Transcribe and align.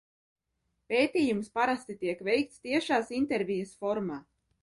Pētījums 0.93 1.51
parasti 1.57 1.97
tiek 1.99 2.25
veikts 2.29 2.65
tiešās 2.65 3.13
intervijas 3.21 3.77
formā. 3.85 4.21